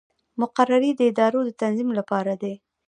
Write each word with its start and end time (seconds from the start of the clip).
مقررې 0.41 0.91
د 0.95 1.01
ادارو 1.11 1.39
د 1.45 1.49
تنظیم 1.61 1.89
لپاره 1.99 2.33
دي 2.41 2.53